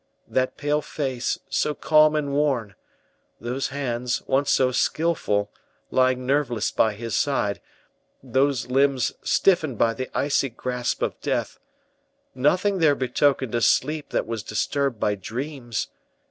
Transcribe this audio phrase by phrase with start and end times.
[0.27, 2.73] That pale face, so calm and worn;
[3.39, 5.51] those hands, once so skillful,
[5.91, 7.61] lying nerveless by his side;
[8.23, 11.59] those limbs stiffened by the icy grasp of death;
[12.33, 15.89] nothing there betokened a sleep that was disturbed by dreams.